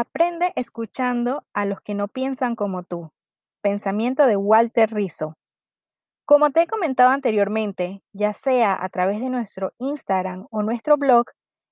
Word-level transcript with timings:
Aprende 0.00 0.54
escuchando 0.56 1.44
a 1.52 1.66
los 1.66 1.82
que 1.82 1.94
no 1.94 2.08
piensan 2.08 2.56
como 2.56 2.84
tú. 2.84 3.10
Pensamiento 3.60 4.24
de 4.24 4.34
Walter 4.34 4.90
Rizzo. 4.90 5.34
Como 6.24 6.48
te 6.48 6.62
he 6.62 6.66
comentado 6.66 7.10
anteriormente, 7.10 8.02
ya 8.14 8.32
sea 8.32 8.82
a 8.82 8.88
través 8.88 9.20
de 9.20 9.28
nuestro 9.28 9.74
Instagram 9.76 10.46
o 10.50 10.62
nuestro 10.62 10.96
blog, 10.96 11.26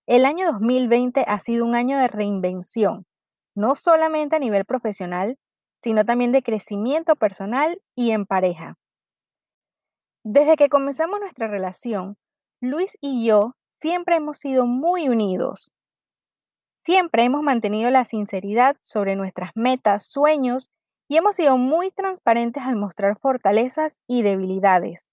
el 0.06 0.26
año 0.26 0.52
2020 0.52 1.24
ha 1.26 1.38
sido 1.38 1.64
un 1.64 1.74
año 1.74 1.96
de 1.96 2.08
reinvención, 2.08 3.06
no 3.54 3.76
solamente 3.76 4.36
a 4.36 4.40
nivel 4.40 4.66
profesional, 4.66 5.38
sino 5.82 6.04
también 6.04 6.30
de 6.30 6.42
crecimiento 6.42 7.16
personal 7.16 7.80
y 7.96 8.10
en 8.10 8.26
pareja. 8.26 8.74
Desde 10.22 10.56
que 10.56 10.68
comenzamos 10.68 11.18
nuestra 11.18 11.48
relación, 11.48 12.18
Luis 12.60 12.98
y 13.00 13.24
yo 13.26 13.54
siempre 13.80 14.16
hemos 14.16 14.36
sido 14.36 14.66
muy 14.66 15.08
unidos. 15.08 15.72
Siempre 16.88 17.22
hemos 17.22 17.42
mantenido 17.42 17.90
la 17.90 18.06
sinceridad 18.06 18.78
sobre 18.80 19.14
nuestras 19.14 19.50
metas, 19.54 20.06
sueños 20.06 20.70
y 21.06 21.18
hemos 21.18 21.36
sido 21.36 21.58
muy 21.58 21.90
transparentes 21.90 22.62
al 22.62 22.76
mostrar 22.76 23.18
fortalezas 23.18 24.00
y 24.06 24.22
debilidades, 24.22 25.10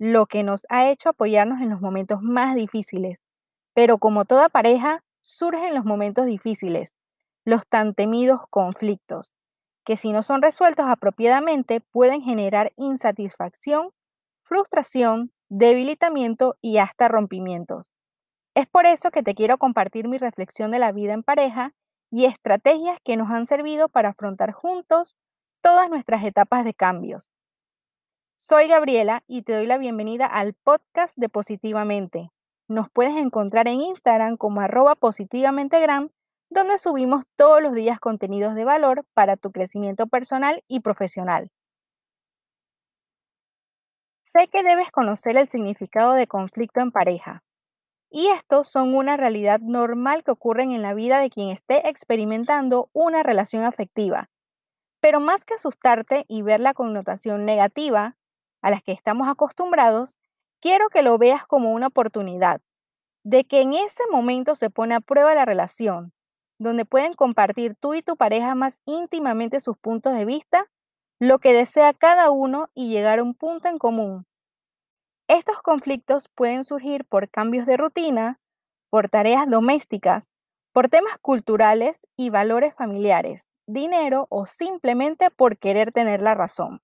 lo 0.00 0.26
que 0.26 0.42
nos 0.42 0.66
ha 0.70 0.88
hecho 0.88 1.10
apoyarnos 1.10 1.60
en 1.60 1.70
los 1.70 1.80
momentos 1.80 2.20
más 2.20 2.56
difíciles. 2.56 3.28
Pero 3.74 3.98
como 3.98 4.24
toda 4.24 4.48
pareja, 4.48 5.04
surgen 5.20 5.72
los 5.76 5.84
momentos 5.84 6.26
difíciles, 6.26 6.96
los 7.44 7.64
tan 7.68 7.94
temidos 7.94 8.40
conflictos, 8.50 9.30
que 9.84 9.96
si 9.96 10.10
no 10.10 10.24
son 10.24 10.42
resueltos 10.42 10.86
apropiadamente 10.88 11.80
pueden 11.80 12.22
generar 12.22 12.72
insatisfacción, 12.74 13.90
frustración, 14.42 15.30
debilitamiento 15.48 16.56
y 16.60 16.78
hasta 16.78 17.06
rompimientos. 17.06 17.93
Es 18.54 18.68
por 18.68 18.86
eso 18.86 19.10
que 19.10 19.24
te 19.24 19.34
quiero 19.34 19.58
compartir 19.58 20.06
mi 20.06 20.16
reflexión 20.16 20.70
de 20.70 20.78
la 20.78 20.92
vida 20.92 21.12
en 21.12 21.24
pareja 21.24 21.74
y 22.08 22.26
estrategias 22.26 22.98
que 23.02 23.16
nos 23.16 23.28
han 23.30 23.48
servido 23.48 23.88
para 23.88 24.10
afrontar 24.10 24.52
juntos 24.52 25.16
todas 25.60 25.90
nuestras 25.90 26.22
etapas 26.24 26.64
de 26.64 26.72
cambios. 26.72 27.32
Soy 28.36 28.68
Gabriela 28.68 29.24
y 29.26 29.42
te 29.42 29.54
doy 29.54 29.66
la 29.66 29.76
bienvenida 29.76 30.26
al 30.26 30.54
podcast 30.54 31.18
de 31.18 31.28
Positivamente. 31.28 32.30
Nos 32.68 32.88
puedes 32.90 33.16
encontrar 33.16 33.66
en 33.66 33.80
Instagram 33.80 34.36
como 34.36 34.60
arroba 34.60 34.94
positivamentegram, 34.94 36.10
donde 36.48 36.78
subimos 36.78 37.24
todos 37.34 37.60
los 37.60 37.74
días 37.74 37.98
contenidos 37.98 38.54
de 38.54 38.64
valor 38.64 39.02
para 39.14 39.36
tu 39.36 39.50
crecimiento 39.50 40.06
personal 40.06 40.62
y 40.68 40.78
profesional. 40.78 41.50
Sé 44.22 44.46
que 44.46 44.62
debes 44.62 44.92
conocer 44.92 45.36
el 45.36 45.48
significado 45.48 46.12
de 46.12 46.28
conflicto 46.28 46.80
en 46.80 46.92
pareja, 46.92 47.42
y 48.16 48.28
estos 48.28 48.68
son 48.68 48.94
una 48.94 49.16
realidad 49.16 49.58
normal 49.58 50.22
que 50.22 50.30
ocurren 50.30 50.70
en 50.70 50.82
la 50.82 50.94
vida 50.94 51.18
de 51.18 51.30
quien 51.30 51.48
esté 51.48 51.88
experimentando 51.88 52.88
una 52.92 53.24
relación 53.24 53.64
afectiva. 53.64 54.30
Pero 55.00 55.18
más 55.18 55.44
que 55.44 55.54
asustarte 55.54 56.24
y 56.28 56.42
ver 56.42 56.60
la 56.60 56.74
connotación 56.74 57.44
negativa 57.44 58.16
a 58.62 58.70
las 58.70 58.84
que 58.84 58.92
estamos 58.92 59.26
acostumbrados, 59.26 60.20
quiero 60.60 60.90
que 60.90 61.02
lo 61.02 61.18
veas 61.18 61.44
como 61.44 61.72
una 61.72 61.88
oportunidad 61.88 62.60
de 63.24 63.42
que 63.42 63.62
en 63.62 63.72
ese 63.72 64.04
momento 64.12 64.54
se 64.54 64.70
pone 64.70 64.94
a 64.94 65.00
prueba 65.00 65.34
la 65.34 65.44
relación, 65.44 66.12
donde 66.60 66.84
pueden 66.84 67.14
compartir 67.14 67.74
tú 67.74 67.94
y 67.94 68.02
tu 68.02 68.16
pareja 68.16 68.54
más 68.54 68.80
íntimamente 68.86 69.58
sus 69.58 69.76
puntos 69.76 70.14
de 70.14 70.24
vista, 70.24 70.66
lo 71.18 71.40
que 71.40 71.52
desea 71.52 71.92
cada 71.92 72.30
uno 72.30 72.68
y 72.74 72.90
llegar 72.90 73.18
a 73.18 73.24
un 73.24 73.34
punto 73.34 73.66
en 73.66 73.78
común 73.78 74.24
estos 75.28 75.62
conflictos 75.62 76.28
pueden 76.28 76.64
surgir 76.64 77.04
por 77.04 77.30
cambios 77.30 77.66
de 77.66 77.76
rutina, 77.76 78.40
por 78.90 79.08
tareas 79.08 79.48
domésticas, 79.48 80.32
por 80.72 80.88
temas 80.88 81.18
culturales 81.18 82.06
y 82.16 82.30
valores 82.30 82.74
familiares, 82.74 83.50
dinero 83.66 84.26
o 84.30 84.46
simplemente 84.46 85.30
por 85.30 85.58
querer 85.58 85.92
tener 85.92 86.20
la 86.20 86.34
razón. 86.34 86.80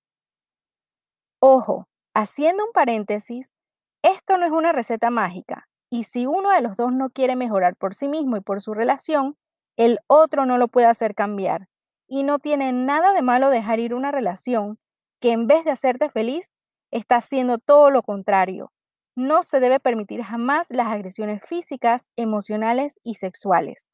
Ojo, 1.39 1.87
haciendo 2.13 2.65
un 2.65 2.71
paréntesis, 2.71 3.55
esto 4.03 4.37
no 4.37 4.45
es 4.45 4.51
una 4.51 4.71
receta 4.71 5.09
mágica 5.09 5.67
y 5.91 6.05
si 6.05 6.25
uno 6.25 6.49
de 6.51 6.61
los 6.61 6.77
dos 6.77 6.93
no 6.93 7.09
quiere 7.09 7.35
mejorar 7.35 7.75
por 7.75 7.93
sí 7.93 8.07
mismo 8.07 8.37
y 8.37 8.41
por 8.41 8.61
su 8.61 8.73
relación, 8.73 9.37
el 9.77 9.99
otro 10.07 10.45
no 10.45 10.57
lo 10.57 10.69
puede 10.69 10.87
hacer 10.87 11.15
cambiar. 11.15 11.67
Y 12.07 12.23
no 12.23 12.39
tiene 12.39 12.71
nada 12.71 13.13
de 13.13 13.21
malo 13.21 13.49
dejar 13.49 13.79
ir 13.79 13.93
una 13.93 14.11
relación 14.11 14.79
que 15.19 15.31
en 15.33 15.47
vez 15.47 15.65
de 15.65 15.71
hacerte 15.71 16.09
feliz, 16.09 16.55
está 16.91 17.17
haciendo 17.17 17.57
todo 17.57 17.89
lo 17.89 18.03
contrario. 18.03 18.71
No 19.15 19.43
se 19.43 19.59
debe 19.59 19.79
permitir 19.79 20.23
jamás 20.23 20.67
las 20.69 20.87
agresiones 20.87 21.41
físicas, 21.45 22.11
emocionales 22.15 22.99
y 23.03 23.15
sexuales. 23.15 23.89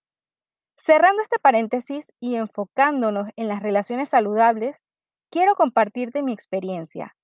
Cerrando 0.75 1.23
este 1.23 1.39
paréntesis 1.39 2.13
y 2.19 2.35
enfocándonos 2.35 3.29
en 3.35 3.47
las 3.47 3.63
relaciones 3.63 4.09
saludables, 4.09 4.85
quiero 5.31 5.55
compartirte 5.55 6.21
mi 6.21 6.33
experiencia. 6.33 7.15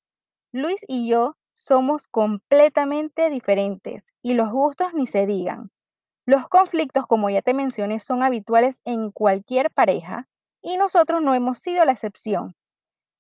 Luis 0.52 0.84
y 0.88 1.08
yo 1.08 1.36
somos 1.54 2.08
completamente 2.08 3.30
diferentes 3.30 4.14
y 4.24 4.34
los 4.34 4.52
gustos 4.52 4.94
ni 4.94 5.06
se 5.06 5.28
digan. 5.28 5.72
Los 6.26 6.48
conflictos, 6.48 7.06
como 7.06 7.30
ya 7.30 7.42
te 7.42 7.54
mencioné, 7.54 8.00
son 8.00 8.24
habituales 8.24 8.82
en 8.86 9.12
cualquier 9.12 9.70
pareja 9.72 10.28
y 10.62 10.78
nosotros 10.78 11.22
no 11.22 11.36
hemos 11.36 11.60
sido 11.60 11.86
la 11.86 11.92
excepción. 11.92 12.56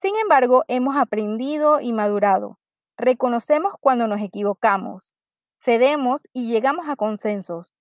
Sin 0.03 0.17
embargo, 0.17 0.65
hemos 0.67 0.97
aprendido 0.97 1.79
y 1.79 1.93
madurado. 1.93 2.59
Reconocemos 2.97 3.75
cuando 3.79 4.05
nos 4.05 4.19
equivocamos, 4.19 5.15
cedemos 5.61 6.27
y 6.33 6.51
llegamos 6.51 6.89
a 6.89 6.97
consensos. 6.97 7.71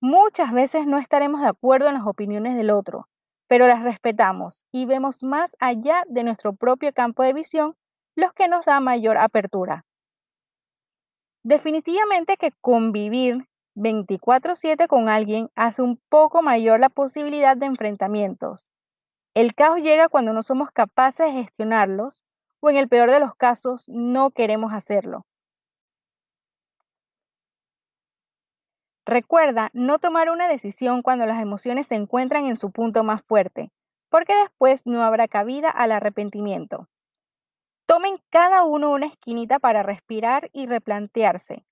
Muchas 0.00 0.50
veces 0.52 0.88
no 0.88 0.98
estaremos 0.98 1.40
de 1.40 1.46
acuerdo 1.46 1.86
en 1.86 1.94
las 1.94 2.04
opiniones 2.04 2.56
del 2.56 2.70
otro, 2.70 3.08
pero 3.46 3.68
las 3.68 3.84
respetamos 3.84 4.64
y 4.72 4.86
vemos 4.86 5.22
más 5.22 5.54
allá 5.60 6.02
de 6.08 6.24
nuestro 6.24 6.52
propio 6.52 6.92
campo 6.92 7.22
de 7.22 7.32
visión, 7.32 7.76
los 8.16 8.32
que 8.32 8.48
nos 8.48 8.64
da 8.64 8.80
mayor 8.80 9.16
apertura. 9.16 9.84
Definitivamente 11.44 12.36
que 12.38 12.50
convivir 12.60 13.46
24/7 13.76 14.88
con 14.88 15.08
alguien 15.08 15.48
hace 15.54 15.82
un 15.82 16.00
poco 16.08 16.42
mayor 16.42 16.80
la 16.80 16.88
posibilidad 16.88 17.56
de 17.56 17.66
enfrentamientos, 17.66 18.72
el 19.34 19.54
caos 19.54 19.80
llega 19.80 20.08
cuando 20.08 20.32
no 20.32 20.42
somos 20.42 20.70
capaces 20.70 21.26
de 21.26 21.42
gestionarlos 21.42 22.24
o 22.60 22.70
en 22.70 22.76
el 22.76 22.88
peor 22.88 23.10
de 23.10 23.20
los 23.20 23.34
casos 23.34 23.88
no 23.88 24.30
queremos 24.30 24.72
hacerlo. 24.72 25.24
Recuerda 29.06 29.70
no 29.72 29.98
tomar 29.98 30.28
una 30.28 30.48
decisión 30.48 31.00
cuando 31.00 31.24
las 31.24 31.40
emociones 31.40 31.86
se 31.86 31.94
encuentran 31.94 32.44
en 32.44 32.58
su 32.58 32.70
punto 32.72 33.04
más 33.04 33.22
fuerte, 33.22 33.70
porque 34.10 34.34
después 34.34 34.86
no 34.86 35.02
habrá 35.02 35.28
cabida 35.28 35.70
al 35.70 35.92
arrepentimiento. 35.92 36.88
Tomen 37.86 38.18
cada 38.28 38.64
uno 38.64 38.90
una 38.90 39.06
esquinita 39.06 39.60
para 39.60 39.82
respirar 39.82 40.50
y 40.52 40.66
replantearse. 40.66 41.64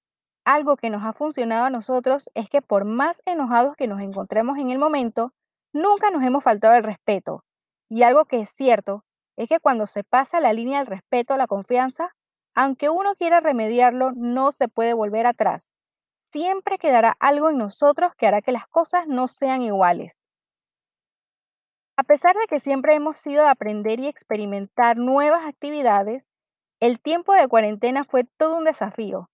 Algo 0.47 0.77
que 0.77 0.89
nos 0.89 1.05
ha 1.05 1.13
funcionado 1.13 1.67
a 1.67 1.71
nosotros 1.71 2.31
es 2.35 2.49
que 2.49 2.63
por 2.63 2.87
más 2.87 3.21
enojados 3.27 3.77
que 3.77 3.87
nos 3.87 4.01
encontremos 4.01 4.57
en 4.57 4.71
el 4.71 4.79
momento, 4.79 5.35
nunca 5.75 6.11
nos 6.11 6.23
hemos 6.23 6.43
faltado 6.43 6.75
el 6.75 6.85
respeto, 6.85 7.45
y 7.89 8.03
algo 8.03 8.25
que 8.25 8.41
es 8.41 8.51
cierto 8.51 9.05
es 9.37 9.49
que 9.49 9.61
cuando 9.61 9.87
se 9.87 10.05
pasa 10.05 10.41
la 10.41 10.53
línea 10.53 10.79
del 10.79 10.87
respeto 10.87 11.35
a 11.35 11.37
la 11.37 11.47
confianza, 11.47 12.15
aunque 12.55 12.89
uno 12.89 13.15
quiera 13.15 13.41
remediarlo, 13.41 14.13
no 14.13 14.51
se 14.51 14.69
puede 14.69 14.95
volver 14.95 15.27
atrás. 15.27 15.73
Siempre 16.33 16.79
quedará 16.79 17.17
algo 17.21 17.51
en 17.51 17.59
nosotros 17.59 18.15
que 18.17 18.27
hará 18.27 18.43
que 18.43 18.53
las 18.53 18.67
cosas 18.67 19.07
no 19.07 19.29
sean 19.29 19.63
iguales. 19.63 20.23
A 21.99 22.03
pesar 22.03 22.37
de 22.37 22.47
que 22.47 22.61
siempre 22.61 22.95
hemos 22.95 23.19
sido 23.19 23.45
de 23.45 23.51
aprender 23.51 24.01
y 24.01 24.07
experimentar 24.07 24.97
nuevas 24.97 25.47
actividades, 25.47 26.31
el 26.81 27.01
tiempo 27.01 27.33
de 27.33 27.49
cuarentena 27.49 28.05
fue 28.05 28.25
todo 28.25 28.59
un 28.59 28.65
desafío, 28.65 29.31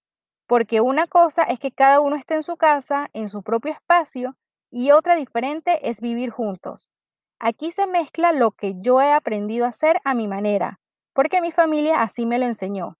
porque 0.47 0.81
una 0.81 1.07
cosa 1.09 1.43
es 1.43 1.59
que 1.59 1.73
cada 1.73 2.01
uno 2.01 2.15
esté 2.15 2.35
en 2.35 2.45
su 2.45 2.57
casa, 2.57 3.09
en 3.15 3.29
su 3.29 3.43
propio 3.43 3.73
espacio, 3.73 4.37
y 4.71 4.93
otra 4.93 5.17
diferente 5.17 5.89
es 5.89 6.01
vivir 6.01 6.31
juntos. 6.31 6.93
Aquí 7.45 7.73
se 7.73 7.89
mezcla 7.89 8.33
lo 8.33 8.53
que 8.53 8.81
yo 8.81 9.01
he 9.01 9.13
aprendido 9.13 9.65
a 9.67 9.71
hacer 9.71 9.99
a 10.05 10.15
mi 10.15 10.29
manera, 10.29 10.79
porque 11.13 11.41
mi 11.41 11.51
familia 11.51 12.01
así 12.01 12.25
me 12.25 12.39
lo 12.39 12.47
enseñó, 12.47 12.99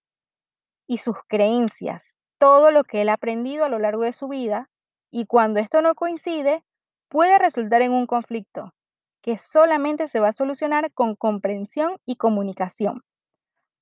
y 0.89 0.99
sus 0.99 1.15
creencias, 1.29 2.19
todo 2.39 2.73
lo 2.73 2.83
que 2.83 3.03
él 3.03 3.11
ha 3.11 3.13
aprendido 3.13 3.65
a 3.65 3.69
lo 3.69 3.79
largo 3.79 4.03
de 4.03 4.13
su 4.13 4.27
vida, 4.27 4.69
y 5.13 5.27
cuando 5.27 5.61
esto 5.61 5.81
no 5.81 5.95
coincide, 5.95 6.65
puede 7.09 7.39
resultar 7.39 7.83
en 7.83 7.93
un 7.93 8.09
conflicto, 8.09 8.75
que 9.23 9.39
solamente 9.39 10.09
se 10.09 10.19
va 10.19 10.31
a 10.31 10.33
solucionar 10.33 10.91
con 10.93 11.15
comprensión 11.15 11.99
y 12.05 12.17
comunicación. 12.17 13.03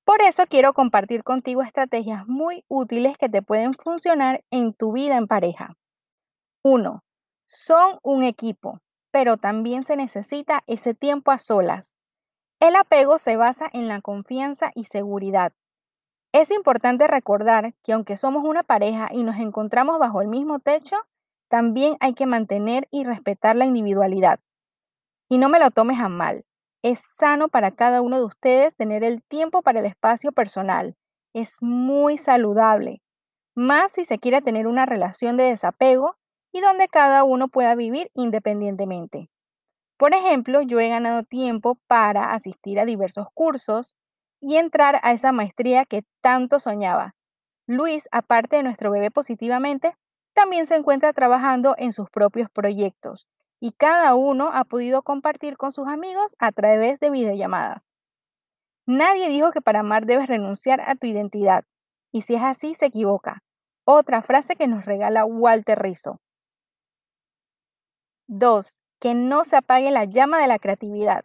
Por 0.05 0.21
eso 0.21 0.45
quiero 0.47 0.75
compartir 0.75 1.25
contigo 1.25 1.63
estrategias 1.63 2.29
muy 2.29 2.67
útiles 2.69 3.17
que 3.17 3.31
te 3.31 3.41
pueden 3.41 3.73
funcionar 3.73 4.45
en 4.51 4.75
tu 4.75 4.93
vida 4.93 5.17
en 5.17 5.27
pareja. 5.27 5.79
1. 6.63 7.03
Son 7.47 7.99
un 8.03 8.25
equipo 8.25 8.83
pero 9.11 9.37
también 9.37 9.85
se 9.85 9.97
necesita 9.97 10.63
ese 10.67 10.95
tiempo 10.95 11.31
a 11.31 11.39
solas. 11.39 11.97
El 12.61 12.77
apego 12.77 13.19
se 13.19 13.37
basa 13.37 13.69
en 13.73 13.89
la 13.89 14.01
confianza 14.01 14.71
y 14.75 14.85
seguridad. 14.85 15.53
Es 16.33 16.51
importante 16.51 17.07
recordar 17.07 17.75
que 17.83 17.93
aunque 17.93 18.17
somos 18.17 18.45
una 18.45 18.63
pareja 18.63 19.09
y 19.13 19.23
nos 19.23 19.37
encontramos 19.37 19.99
bajo 19.99 20.23
el 20.23 20.29
mismo 20.29 20.61
techo, 20.61 20.97
también 21.49 21.97
hay 22.01 22.15
que 22.15 22.27
mantener 22.27 22.87
y 22.93 23.05
respetar 23.05 23.57
la 23.57 23.65
individualidad. 23.65 24.39
Y 25.29 25.39
no 25.39 25.49
me 25.49 25.59
lo 25.59 25.71
tomes 25.71 25.99
a 25.99 26.09
mal. 26.09 26.45
Es 26.83 27.01
sano 27.01 27.49
para 27.49 27.73
cada 27.73 28.01
uno 28.01 28.19
de 28.19 28.25
ustedes 28.25 28.75
tener 28.77 29.03
el 29.03 29.23
tiempo 29.23 29.63
para 29.63 29.81
el 29.81 29.87
espacio 29.87 30.31
personal. 30.31 30.97
Es 31.35 31.57
muy 31.61 32.17
saludable. 32.17 33.03
Más 33.57 33.93
si 33.93 34.05
se 34.05 34.19
quiere 34.19 34.41
tener 34.41 34.67
una 34.67 34.87
relación 34.87 35.37
de 35.37 35.45
desapego 35.45 36.17
y 36.53 36.61
donde 36.61 36.89
cada 36.89 37.25
uno 37.25 37.49
pueda 37.49 37.75
vivir 37.75 38.11
independientemente. 38.15 39.31
Por 39.97 40.15
ejemplo, 40.15 40.63
yo 40.63 40.81
he 40.81 40.89
ganado 40.89 41.23
tiempo 41.23 41.79
para 41.87 42.33
asistir 42.33 42.81
a 42.81 42.85
diversos 42.85 43.27
cursos 43.35 43.95
y 44.41 44.57
entrar 44.57 44.99
a 45.03 45.13
esa 45.13 45.33
maestría 45.33 45.85
que 45.85 46.05
tanto 46.23 46.59
soñaba. 46.59 47.15
Luis, 47.67 48.09
aparte 48.11 48.57
de 48.57 48.63
nuestro 48.63 48.91
bebé 48.91 49.11
positivamente, 49.11 49.95
también 50.33 50.67
se 50.67 50.77
encuentra 50.77 51.13
trabajando 51.13 51.75
en 51.77 51.93
sus 51.93 52.09
propios 52.09 52.49
proyectos 52.51 53.29
y 53.61 53.73
cada 53.73 54.15
uno 54.15 54.51
ha 54.53 54.65
podido 54.65 55.03
compartir 55.03 55.57
con 55.57 55.71
sus 55.71 55.87
amigos 55.87 56.35
a 56.39 56.51
través 56.51 56.99
de 56.99 57.11
videollamadas. 57.11 57.93
Nadie 58.87 59.29
dijo 59.29 59.51
que 59.53 59.61
para 59.61 59.81
amar 59.81 60.07
debes 60.07 60.27
renunciar 60.27 60.81
a 60.81 60.95
tu 60.95 61.07
identidad, 61.07 61.65
y 62.11 62.23
si 62.23 62.35
es 62.35 62.43
así, 62.43 62.75
se 62.75 62.87
equivoca. 62.87 63.43
Otra 63.85 64.23
frase 64.23 64.57
que 64.57 64.67
nos 64.67 64.87
regala 64.87 65.27
Walter 65.27 65.79
Rizzo. 65.79 66.21
2. 68.31 68.81
Que 69.01 69.15
no 69.15 69.43
se 69.43 69.57
apague 69.57 69.91
la 69.91 70.05
llama 70.05 70.39
de 70.39 70.47
la 70.47 70.61
creatividad. 70.61 71.25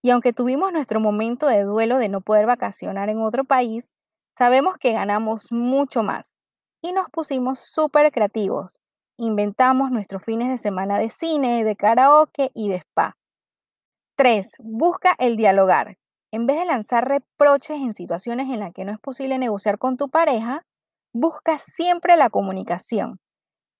Y 0.00 0.10
aunque 0.10 0.32
tuvimos 0.32 0.72
nuestro 0.72 1.00
momento 1.00 1.48
de 1.48 1.62
duelo 1.64 1.98
de 1.98 2.08
no 2.08 2.20
poder 2.20 2.46
vacacionar 2.46 3.08
en 3.08 3.20
otro 3.20 3.44
país, 3.44 3.96
sabemos 4.38 4.76
que 4.76 4.92
ganamos 4.92 5.50
mucho 5.50 6.04
más 6.04 6.38
y 6.82 6.92
nos 6.92 7.08
pusimos 7.10 7.58
súper 7.58 8.12
creativos. 8.12 8.78
Inventamos 9.16 9.90
nuestros 9.90 10.22
fines 10.24 10.48
de 10.50 10.58
semana 10.58 11.00
de 11.00 11.10
cine, 11.10 11.64
de 11.64 11.74
karaoke 11.74 12.52
y 12.54 12.68
de 12.68 12.76
spa. 12.76 13.16
3. 14.16 14.52
Busca 14.60 15.16
el 15.18 15.36
dialogar. 15.36 15.98
En 16.30 16.46
vez 16.46 16.58
de 16.58 16.64
lanzar 16.64 17.08
reproches 17.08 17.78
en 17.78 17.94
situaciones 17.94 18.48
en 18.50 18.60
las 18.60 18.72
que 18.72 18.84
no 18.84 18.92
es 18.92 19.00
posible 19.00 19.36
negociar 19.36 19.78
con 19.78 19.96
tu 19.96 20.10
pareja, 20.10 20.64
busca 21.12 21.58
siempre 21.58 22.16
la 22.16 22.30
comunicación. 22.30 23.18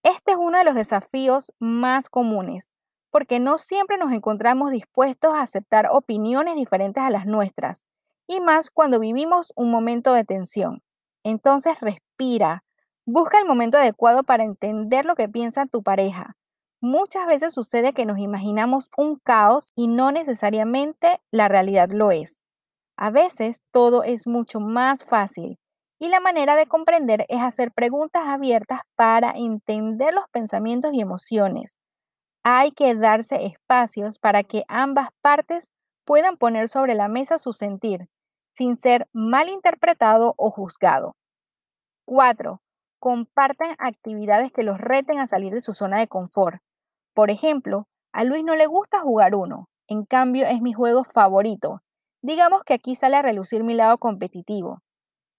Este 0.02 0.32
es 0.32 0.38
uno 0.38 0.58
de 0.58 0.64
los 0.64 0.74
desafíos 0.74 1.52
más 1.60 2.08
comunes, 2.08 2.72
porque 3.10 3.38
no 3.38 3.56
siempre 3.56 3.98
nos 3.98 4.12
encontramos 4.12 4.72
dispuestos 4.72 5.34
a 5.34 5.42
aceptar 5.42 5.88
opiniones 5.90 6.56
diferentes 6.56 7.02
a 7.02 7.10
las 7.10 7.26
nuestras, 7.26 7.86
y 8.26 8.40
más 8.40 8.70
cuando 8.70 8.98
vivimos 8.98 9.52
un 9.54 9.70
momento 9.70 10.12
de 10.12 10.24
tensión. 10.24 10.82
Entonces 11.22 11.78
respira, 11.80 12.64
busca 13.06 13.38
el 13.38 13.46
momento 13.46 13.78
adecuado 13.78 14.24
para 14.24 14.44
entender 14.44 15.04
lo 15.04 15.14
que 15.14 15.28
piensa 15.28 15.66
tu 15.66 15.82
pareja. 15.82 16.36
Muchas 16.80 17.26
veces 17.26 17.52
sucede 17.52 17.92
que 17.92 18.06
nos 18.06 18.18
imaginamos 18.18 18.90
un 18.96 19.16
caos 19.16 19.70
y 19.76 19.86
no 19.86 20.10
necesariamente 20.10 21.20
la 21.30 21.46
realidad 21.46 21.90
lo 21.90 22.10
es. 22.10 22.42
A 22.96 23.10
veces 23.10 23.62
todo 23.70 24.02
es 24.02 24.26
mucho 24.26 24.58
más 24.58 25.04
fácil 25.04 25.58
y 26.02 26.08
la 26.08 26.20
manera 26.20 26.56
de 26.56 26.66
comprender 26.66 27.24
es 27.28 27.40
hacer 27.40 27.70
preguntas 27.72 28.24
abiertas 28.26 28.80
para 28.96 29.30
entender 29.30 30.12
los 30.12 30.24
pensamientos 30.32 30.92
y 30.94 31.00
emociones 31.00 31.78
hay 32.44 32.72
que 32.72 32.94
darse 32.94 33.44
espacios 33.44 34.18
para 34.18 34.42
que 34.42 34.64
ambas 34.68 35.08
partes 35.20 35.70
puedan 36.04 36.36
poner 36.36 36.68
sobre 36.68 36.94
la 36.94 37.08
mesa 37.08 37.38
su 37.38 37.52
sentir, 37.52 38.08
sin 38.54 38.76
ser 38.76 39.08
malinterpretado 39.12 40.34
o 40.36 40.50
juzgado. 40.50 41.14
4. 42.06 42.60
Compartan 42.98 43.74
actividades 43.78 44.52
que 44.52 44.64
los 44.64 44.78
reten 44.78 45.18
a 45.18 45.26
salir 45.26 45.54
de 45.54 45.62
su 45.62 45.74
zona 45.74 45.98
de 45.98 46.08
confort. 46.08 46.60
Por 47.14 47.30
ejemplo, 47.30 47.86
a 48.12 48.24
Luis 48.24 48.44
no 48.44 48.56
le 48.56 48.66
gusta 48.66 49.00
jugar 49.00 49.34
uno, 49.34 49.68
en 49.88 50.02
cambio 50.04 50.46
es 50.46 50.60
mi 50.60 50.72
juego 50.72 51.04
favorito. 51.04 51.82
Digamos 52.22 52.64
que 52.64 52.74
aquí 52.74 52.94
sale 52.94 53.16
a 53.16 53.22
relucir 53.22 53.64
mi 53.64 53.74
lado 53.74 53.98
competitivo. 53.98 54.80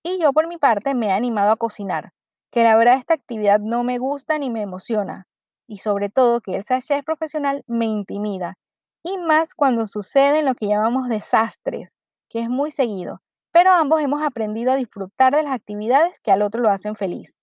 Y 0.03 0.19
yo 0.19 0.33
por 0.33 0.47
mi 0.47 0.57
parte 0.57 0.93
me 0.93 1.07
he 1.07 1.11
animado 1.11 1.51
a 1.51 1.57
cocinar, 1.57 2.11
que 2.51 2.63
la 2.63 2.75
verdad 2.75 2.95
esta 2.95 3.13
actividad 3.13 3.61
no 3.61 3.83
me 3.83 3.97
gusta 3.97 4.37
ni 4.37 4.49
me 4.49 4.61
emociona, 4.61 5.27
y 5.65 5.77
sobre 5.77 6.09
todo 6.09 6.41
que 6.41 6.57
el 6.57 6.63
chef 6.63 7.03
profesional 7.05 7.63
me 7.67 7.85
intimida. 7.85 8.57
Y 9.01 9.17
más 9.17 9.53
cuando 9.53 9.87
suceden 9.87 10.45
lo 10.45 10.55
que 10.55 10.67
llamamos 10.67 11.09
desastres, 11.09 11.95
que 12.29 12.41
es 12.41 12.49
muy 12.49 12.69
seguido. 12.69 13.21
Pero 13.51 13.71
ambos 13.71 14.01
hemos 14.01 14.23
aprendido 14.23 14.71
a 14.71 14.75
disfrutar 14.75 15.35
de 15.35 15.43
las 15.43 15.53
actividades 15.53 16.19
que 16.19 16.31
al 16.31 16.41
otro 16.41 16.61
lo 16.61 16.69
hacen 16.69 16.95
feliz. 16.95 17.39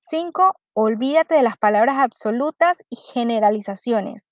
5. 0.00 0.54
Olvídate 0.74 1.36
de 1.36 1.42
las 1.42 1.56
palabras 1.56 1.96
absolutas 1.98 2.82
y 2.90 2.96
generalizaciones. 2.96 4.24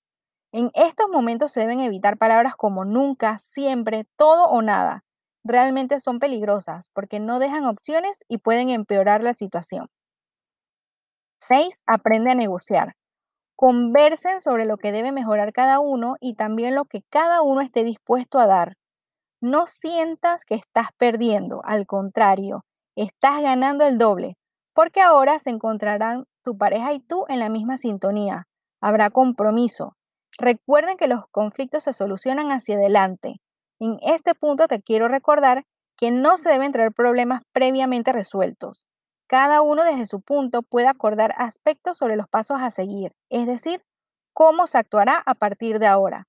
En 0.51 0.69
estos 0.73 1.07
momentos 1.09 1.53
se 1.53 1.61
deben 1.61 1.79
evitar 1.79 2.17
palabras 2.17 2.55
como 2.55 2.83
nunca, 2.83 3.39
siempre, 3.39 4.05
todo 4.17 4.45
o 4.45 4.61
nada. 4.61 5.05
Realmente 5.43 5.99
son 5.99 6.19
peligrosas 6.19 6.89
porque 6.93 7.19
no 7.19 7.39
dejan 7.39 7.65
opciones 7.65 8.23
y 8.27 8.37
pueden 8.37 8.69
empeorar 8.69 9.23
la 9.23 9.33
situación. 9.33 9.87
6. 11.41 11.81
Aprende 11.87 12.31
a 12.31 12.35
negociar. 12.35 12.93
Conversen 13.55 14.41
sobre 14.41 14.65
lo 14.65 14.77
que 14.77 14.91
debe 14.91 15.11
mejorar 15.11 15.53
cada 15.53 15.79
uno 15.79 16.15
y 16.19 16.35
también 16.35 16.75
lo 16.75 16.85
que 16.85 17.03
cada 17.09 17.41
uno 17.41 17.61
esté 17.61 17.83
dispuesto 17.83 18.39
a 18.39 18.47
dar. 18.47 18.77
No 19.41 19.67
sientas 19.67 20.45
que 20.45 20.55
estás 20.55 20.89
perdiendo, 20.97 21.61
al 21.65 21.87
contrario, 21.87 22.63
estás 22.95 23.41
ganando 23.41 23.85
el 23.85 23.97
doble, 23.97 24.37
porque 24.73 25.01
ahora 25.01 25.39
se 25.39 25.49
encontrarán 25.49 26.25
tu 26.43 26.57
pareja 26.57 26.93
y 26.93 26.99
tú 26.99 27.25
en 27.27 27.39
la 27.39 27.49
misma 27.49 27.77
sintonía. 27.77 28.47
Habrá 28.81 29.09
compromiso. 29.09 29.95
Recuerden 30.37 30.97
que 30.97 31.07
los 31.07 31.23
conflictos 31.31 31.83
se 31.83 31.93
solucionan 31.93 32.51
hacia 32.51 32.77
adelante. 32.77 33.41
En 33.81 33.97
este 34.03 34.35
punto 34.35 34.67
te 34.67 34.79
quiero 34.79 35.07
recordar 35.07 35.65
que 35.97 36.11
no 36.11 36.37
se 36.37 36.51
deben 36.51 36.71
traer 36.71 36.91
problemas 36.91 37.41
previamente 37.51 38.11
resueltos. 38.11 38.85
Cada 39.27 39.63
uno 39.63 39.83
desde 39.83 40.05
su 40.05 40.21
punto 40.21 40.61
puede 40.61 40.87
acordar 40.87 41.33
aspectos 41.35 41.97
sobre 41.97 42.15
los 42.15 42.27
pasos 42.27 42.61
a 42.61 42.69
seguir, 42.69 43.13
es 43.31 43.47
decir, 43.47 43.83
cómo 44.33 44.67
se 44.67 44.77
actuará 44.77 45.23
a 45.25 45.33
partir 45.33 45.79
de 45.79 45.87
ahora. 45.87 46.27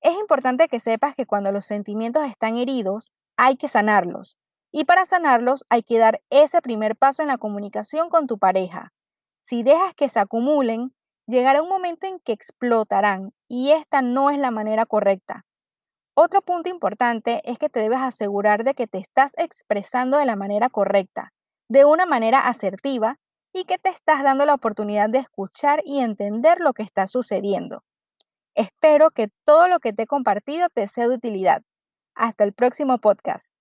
Es 0.00 0.16
importante 0.16 0.68
que 0.68 0.78
sepas 0.78 1.16
que 1.16 1.26
cuando 1.26 1.50
los 1.50 1.64
sentimientos 1.64 2.24
están 2.24 2.56
heridos, 2.56 3.10
hay 3.36 3.56
que 3.56 3.66
sanarlos. 3.66 4.36
Y 4.70 4.84
para 4.84 5.06
sanarlos 5.06 5.64
hay 5.68 5.82
que 5.82 5.98
dar 5.98 6.20
ese 6.30 6.62
primer 6.62 6.94
paso 6.94 7.20
en 7.20 7.28
la 7.28 7.38
comunicación 7.38 8.10
con 8.10 8.28
tu 8.28 8.38
pareja. 8.38 8.92
Si 9.42 9.64
dejas 9.64 9.92
que 9.94 10.08
se 10.08 10.20
acumulen, 10.20 10.94
llegará 11.26 11.62
un 11.62 11.68
momento 11.68 12.06
en 12.06 12.20
que 12.20 12.30
explotarán 12.30 13.32
y 13.48 13.72
esta 13.72 14.02
no 14.02 14.30
es 14.30 14.38
la 14.38 14.52
manera 14.52 14.86
correcta. 14.86 15.45
Otro 16.18 16.40
punto 16.40 16.70
importante 16.70 17.42
es 17.44 17.58
que 17.58 17.68
te 17.68 17.80
debes 17.80 18.00
asegurar 18.00 18.64
de 18.64 18.72
que 18.72 18.86
te 18.86 18.96
estás 18.96 19.34
expresando 19.36 20.16
de 20.16 20.24
la 20.24 20.34
manera 20.34 20.70
correcta 20.70 21.34
de 21.68 21.84
una 21.84 22.06
manera 22.06 22.38
asertiva 22.38 23.18
y 23.52 23.64
que 23.64 23.78
te 23.78 23.90
estás 23.90 24.22
dando 24.22 24.46
la 24.46 24.54
oportunidad 24.54 25.10
de 25.10 25.18
escuchar 25.18 25.82
y 25.84 26.00
entender 26.00 26.60
lo 26.60 26.72
que 26.72 26.82
está 26.82 27.06
sucediendo. 27.06 27.84
Espero 28.54 29.10
que 29.10 29.28
todo 29.44 29.68
lo 29.68 29.78
que 29.78 29.92
te 29.92 30.04
he 30.04 30.06
compartido 30.06 30.68
te 30.72 30.88
sea 30.88 31.08
de 31.08 31.16
utilidad. 31.16 31.62
Hasta 32.14 32.44
el 32.44 32.54
próximo 32.54 32.96
podcast. 32.98 33.52